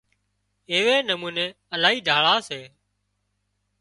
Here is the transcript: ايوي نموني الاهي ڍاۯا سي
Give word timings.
ايوي 0.71 0.95
نموني 1.07 1.47
الاهي 1.73 1.99
ڍاۯا 2.07 2.35
سي 2.47 2.61